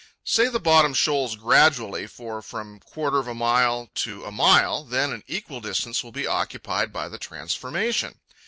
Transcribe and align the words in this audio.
Say 0.23 0.47
the 0.49 0.59
bottom 0.59 0.95
shoals 0.95 1.35
gradually 1.35 2.07
for 2.07 2.41
from 2.41 2.79
quarter 2.79 3.19
of 3.19 3.27
a 3.27 3.35
mile 3.35 3.91
to 3.93 4.25
a 4.25 4.31
mile, 4.31 4.83
then 4.83 5.11
an 5.11 5.21
equal 5.27 5.61
distance 5.61 6.03
will 6.03 6.11
be 6.11 6.25
occupied 6.25 6.91
by 6.91 7.07
the 7.07 7.19
transformation. 7.19 8.15